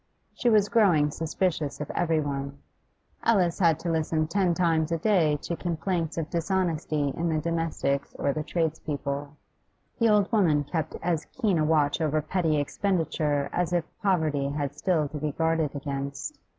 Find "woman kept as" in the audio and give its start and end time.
10.31-11.25